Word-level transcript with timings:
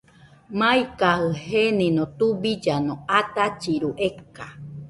Maikajɨ 0.59 1.27
genino 1.45 2.03
tubillano 2.17 2.93
atachiru 3.19 3.89
eka. 4.07 4.45